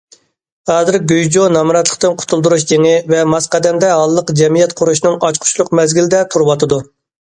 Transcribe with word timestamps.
ھازىر 0.69 0.95
گۇيجۇ 1.11 1.43
نامراتلىقتىن 1.57 2.17
قۇتۇلدۇرۇش 2.23 2.67
جېڭى 2.73 2.95
ۋە 3.13 3.21
ماس 3.35 3.51
قەدەمدە 3.59 3.95
ھاللىق 3.95 4.35
جەمئىيەت 4.43 4.77
قۇرۇشنىڭ 4.83 5.23
ئاچقۇچلۇق 5.27 5.75
مەزگىلىدە 5.83 6.29
تۇرۇۋاتىدۇ. 6.35 6.87